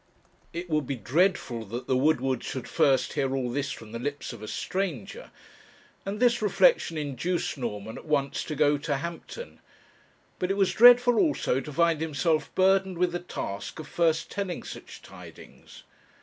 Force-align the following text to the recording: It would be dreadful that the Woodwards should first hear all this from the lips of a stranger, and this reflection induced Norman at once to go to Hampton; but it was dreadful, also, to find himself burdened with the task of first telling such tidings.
It 0.51 0.67
would 0.67 0.87
be 0.87 0.95
dreadful 0.95 1.63
that 1.65 1.85
the 1.85 1.95
Woodwards 1.95 2.43
should 2.43 2.67
first 2.67 3.13
hear 3.13 3.35
all 3.35 3.51
this 3.51 3.71
from 3.71 3.91
the 3.91 3.99
lips 3.99 4.33
of 4.33 4.41
a 4.41 4.47
stranger, 4.47 5.29
and 6.07 6.19
this 6.19 6.41
reflection 6.41 6.97
induced 6.97 7.55
Norman 7.55 7.99
at 7.99 8.05
once 8.05 8.43
to 8.45 8.55
go 8.55 8.79
to 8.79 8.97
Hampton; 8.97 9.59
but 10.39 10.49
it 10.49 10.57
was 10.57 10.73
dreadful, 10.73 11.19
also, 11.19 11.59
to 11.61 11.71
find 11.71 12.01
himself 12.01 12.49
burdened 12.55 12.97
with 12.97 13.11
the 13.11 13.19
task 13.19 13.77
of 13.77 13.87
first 13.87 14.31
telling 14.31 14.63
such 14.63 15.03
tidings. 15.03 15.83